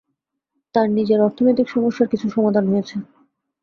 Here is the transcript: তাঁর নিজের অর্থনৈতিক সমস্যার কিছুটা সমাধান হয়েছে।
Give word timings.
তাঁর 0.75 0.87
নিজের 0.97 1.19
অর্থনৈতিক 1.21 1.67
সমস্যার 1.69 2.11
কিছুটা 2.11 2.35
সমাধান 2.35 2.65
হয়েছে। 2.71 2.95